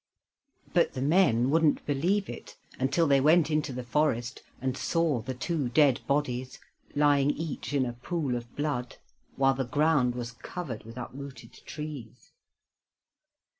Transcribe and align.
But 0.73 0.93
the 0.93 1.01
men 1.03 1.51
wouldn't 1.51 1.85
believe 1.85 2.27
it 2.27 2.55
until 2.79 3.05
they 3.05 3.21
went 3.21 3.51
into 3.51 3.71
the 3.71 3.83
forest 3.83 4.41
and 4.59 4.75
saw 4.75 5.21
the 5.21 5.35
two 5.35 5.69
dead 5.69 6.01
bodies, 6.07 6.59
lying 6.95 7.29
each 7.29 7.71
in 7.71 7.85
a 7.85 7.93
pool 7.93 8.35
of 8.35 8.55
blood, 8.55 8.95
while 9.35 9.53
the 9.53 9.63
ground 9.63 10.15
was 10.15 10.31
covered 10.31 10.85
with 10.85 10.97
uprooted 10.97 11.53
trees. 11.67 12.31